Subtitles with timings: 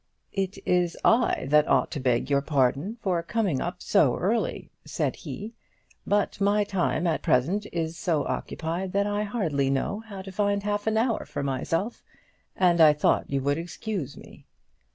[0.33, 5.53] "It is I that ought to beg your pardon for coming so early," said he;
[6.07, 10.63] "but my time at present is so occupied that I hardly know how to find
[10.63, 12.01] half an hour for myself;
[12.55, 14.47] and I thought you would excuse me."